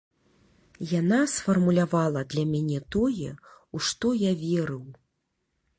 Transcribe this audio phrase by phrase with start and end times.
[0.99, 3.29] Яна сфармулявала для мяне тое,
[3.79, 4.83] у што я верыў.